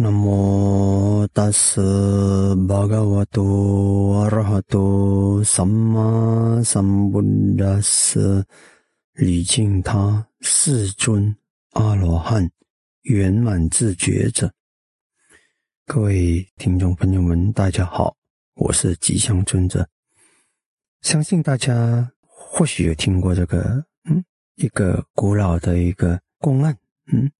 [0.00, 7.22] 南无大斯巴嘎瓦多阿拉哈多萨玛萨布
[7.56, 8.44] 达斯，
[9.12, 11.36] 礼敬他世尊
[11.74, 12.50] 阿罗汉
[13.02, 14.52] 圆满自觉者。
[15.86, 18.16] 各位听众朋友们，大家好，
[18.56, 19.88] 我是吉祥尊者。
[21.02, 24.24] 相信大家或许有听过这个，嗯，
[24.56, 26.76] 一个古老的一个公案，
[27.12, 27.30] 嗯，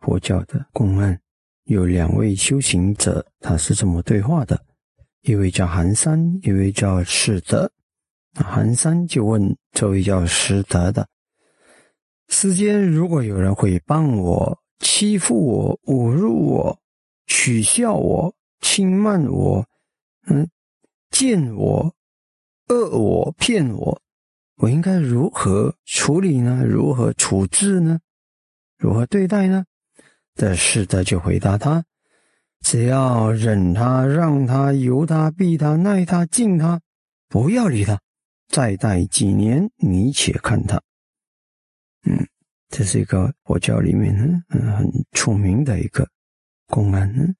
[0.00, 1.18] 佛教的公案。
[1.64, 4.60] 有两位修行者，他是这么对话的：
[5.22, 7.70] 一位叫寒山，一位叫释德。
[8.34, 11.06] 寒山就问这位叫释德的
[12.28, 16.78] ：“世间如果有人诽谤我、欺负我、侮辱我、
[17.26, 19.64] 取笑我、轻慢我，
[20.26, 20.48] 嗯，
[21.10, 21.94] 见我、
[22.68, 24.02] 恶我、骗我，
[24.56, 26.64] 我应该如何处理呢？
[26.66, 28.00] 如何处置呢？
[28.78, 29.64] 如何对待呢？”
[30.34, 31.84] 的是的，就回答他：
[32.60, 36.80] 只要忍他、让他、由他、避他、耐他、敬他，
[37.28, 38.00] 不要理他。
[38.48, 40.80] 再待几年，你且看他。
[42.04, 42.26] 嗯，
[42.68, 46.08] 这是一个佛教里面呢，很出名的一个
[46.66, 47.34] 公案。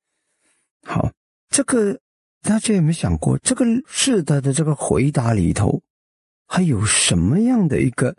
[0.84, 1.10] 好，
[1.50, 1.98] 这个
[2.40, 5.82] 大家有没有想过，这个是的的这个回答里头，
[6.46, 8.16] 还有什么样的一个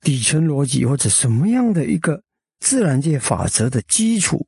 [0.00, 2.22] 底层逻辑，或者什么样的一个？
[2.60, 4.46] 自然界法则的基础，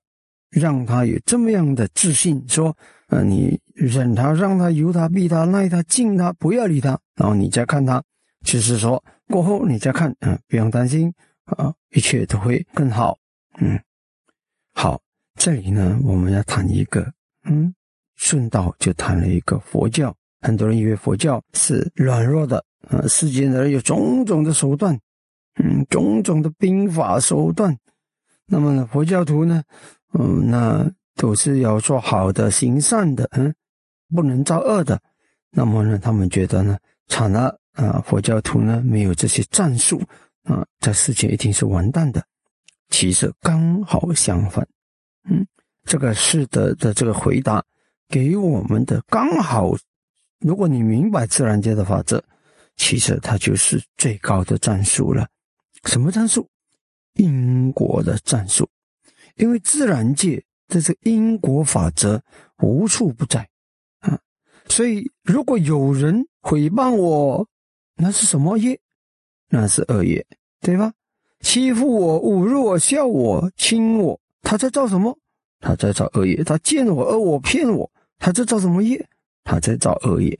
[0.50, 2.76] 让他有这么样的自信，说
[3.08, 6.98] ：“呃，你忍他，让他由他，避他，耐他，敬他，不要理他。
[7.14, 8.02] 然后你再看他，
[8.44, 11.12] 就是说过后你再看，嗯，不用担心
[11.44, 13.16] 啊，一切都会更好。
[13.60, 13.78] 嗯，
[14.74, 15.00] 好，
[15.34, 17.12] 这里呢，我们要谈一个，
[17.44, 17.74] 嗯，
[18.16, 20.14] 顺道就谈了一个佛教。
[20.40, 24.98] 很多人以为佛教是软弱的，呃，世间的人有种种的手段，
[25.62, 27.76] 嗯，种种的兵法手段。”
[28.50, 29.62] 那么呢，佛教徒呢，
[30.14, 33.54] 嗯，那都是要做好的、行善的，嗯，
[34.14, 34.98] 不能造恶的。
[35.50, 38.02] 那么呢，他们觉得呢，惨了啊！
[38.06, 40.02] 佛教徒呢，没有这些战术
[40.44, 42.24] 啊，这世界一定是完蛋的。
[42.88, 44.66] 其实刚好相反，
[45.28, 45.46] 嗯，
[45.84, 47.62] 这个是的的这个回答
[48.08, 49.72] 给我们的刚好，
[50.40, 52.22] 如果你明白自然界的法则，
[52.76, 55.28] 其实它就是最高的战术了。
[55.84, 56.48] 什么战术？
[57.18, 58.66] 因果的战术，
[59.36, 62.22] 因为自然界这是因果法则
[62.62, 63.46] 无处不在
[64.00, 64.18] 啊，
[64.68, 67.46] 所以如果有人诽谤我，
[67.94, 68.80] 那是什么业？
[69.50, 70.26] 那是恶业，
[70.60, 70.92] 对吧？
[71.40, 75.16] 欺负我、侮辱我、笑我、轻我，他在造什么？
[75.60, 76.42] 他在造恶业。
[76.44, 79.08] 他见我而我骗我，他在造什么业？
[79.44, 80.38] 他在造恶业。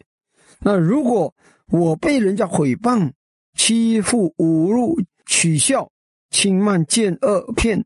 [0.61, 1.33] 那如果
[1.71, 3.11] 我被人家诽谤、
[3.55, 5.91] 欺负、侮辱、取笑，
[6.31, 7.85] 轻慢见恶骗，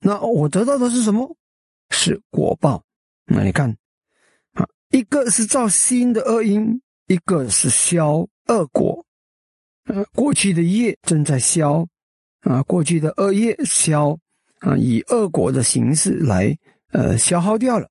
[0.00, 1.36] 那我得到的是什么？
[1.90, 2.82] 是果报。
[3.24, 3.70] 那你看，
[4.54, 9.04] 啊，一个是造新的恶因，一个是消恶果。
[9.84, 11.86] 呃，过去的业正在消，
[12.40, 14.18] 啊，过去的恶业消，
[14.60, 16.56] 啊，以恶果的形式来
[16.92, 17.88] 呃消耗掉了。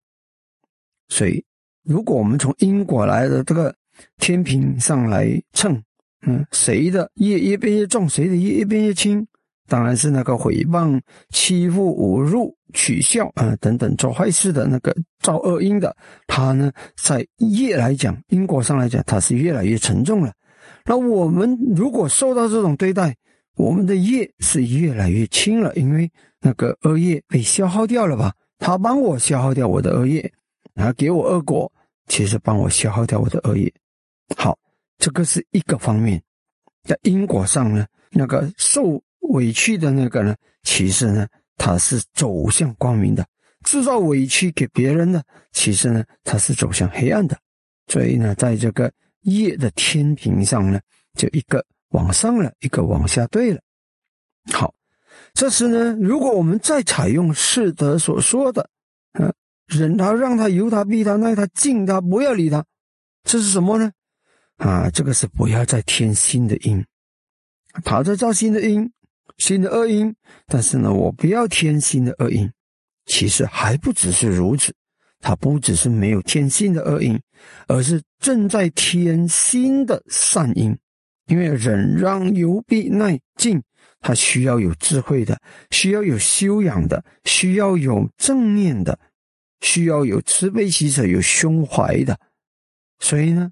[1.09, 1.43] 所以，
[1.83, 3.75] 如果我们从因果来的这个
[4.17, 5.81] 天平上来称，
[6.21, 9.27] 嗯，谁的业越变越重，谁的业越变越轻。
[9.71, 10.99] 当然是那个诽谤、
[11.29, 15.95] 欺负、侮辱、取笑啊等等做坏事的那个造恶因的，
[16.27, 16.69] 他呢，
[17.01, 20.33] 在业来讲，因果上来讲，他是越来越沉重了。
[20.83, 23.15] 那我们如果受到这种对待，
[23.55, 26.11] 我们的业是越来越轻了，因为
[26.41, 28.33] 那个恶业被消耗掉了吧？
[28.59, 30.29] 他帮我消耗掉我的恶业，
[30.73, 31.71] 然后给我恶果，
[32.07, 33.73] 其实帮我消耗掉我的恶业。
[34.35, 34.59] 好，
[34.97, 36.21] 这个是一个方面，
[36.83, 39.01] 在因果上呢，那个受。
[39.31, 41.27] 委屈的那个呢，其实呢，
[41.57, 43.23] 他是走向光明的；
[43.63, 47.37] 制造委屈给别人的，其实呢，他是走向黑暗的。
[47.87, 50.79] 所以呢，在这个业的天平上呢，
[51.15, 53.59] 就一个往上了，一个往下对了。
[54.51, 54.73] 好，
[55.33, 58.69] 这时呢，如果我们再采用世德所说的，
[59.13, 59.33] 嗯，
[59.67, 62.63] 忍他、让他、由他、逼他、耐他、敬他，不要理他，
[63.23, 63.91] 这是什么呢？
[64.57, 66.83] 啊，这个是不要再添新的因，
[67.83, 68.91] 他在造新的因。
[69.41, 70.15] 新的恶因，
[70.45, 72.47] 但是呢，我不要添新的恶因。
[73.07, 74.71] 其实还不只是如此，
[75.19, 77.19] 它不只是没有添新的恶因，
[77.67, 80.77] 而是正在添新的善因。
[81.25, 83.59] 因为忍让、由必、耐、静，
[83.99, 85.35] 它需要有智慧的，
[85.71, 88.99] 需要有修养的，需要有正念的，
[89.61, 92.15] 需要有慈悲喜舍、有胸怀的。
[92.99, 93.49] 所以呢，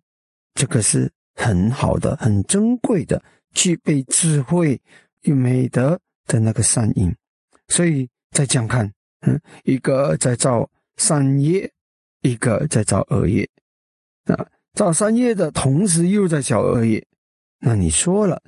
[0.53, 3.19] 这个是很好的、很珍贵的，
[3.56, 4.80] 具备智慧。
[5.24, 7.13] 有美德的那个善因，
[7.68, 8.89] 所以再这样看，
[9.21, 11.69] 嗯，一个在造善业，
[12.21, 13.48] 一个在造恶业，
[14.25, 17.06] 啊，造善业的同时又在造恶业，
[17.60, 18.42] 那你说了，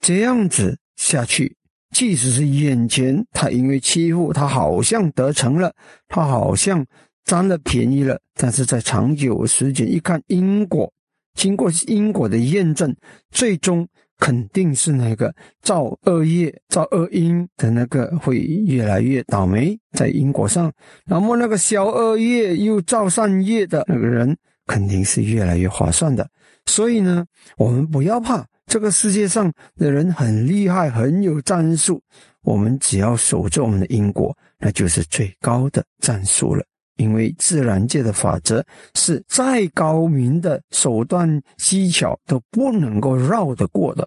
[0.00, 1.56] 这样子下去，
[1.90, 5.72] 即使是眼前他因为欺负他，好像得成了，
[6.08, 6.84] 他好像
[7.24, 10.92] 占了便宜了，但是在长久时间一看因果，
[11.34, 12.92] 经过因果的验证，
[13.30, 13.88] 最终。
[14.18, 20.70] 肯定是那个造恶业、造恶因的那个会越来越倒霉，在因果上。
[21.04, 24.36] 那么那个消恶业又造善业的那个人，
[24.66, 26.28] 肯定是越来越划算的。
[26.66, 27.24] 所以呢，
[27.56, 32.02] 我们不要怕，这个世界上的人很厉害，很有战术。
[32.42, 36.64] 我们只要守着我们的因果，那就是最高的战术了。
[36.98, 38.64] 因为自然界的法则
[38.94, 44.06] 是再高明的手段技巧都不能够绕得过的，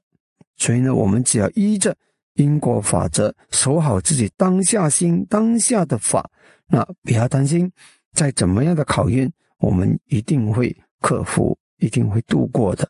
[0.57, 1.95] 所以呢，我们只要依着
[2.35, 6.29] 因果法则，守好自己当下心、当下的法，
[6.67, 7.71] 那不要担心，
[8.13, 12.89] 再怎么样的考验，我们一定会克服，一定会度过的。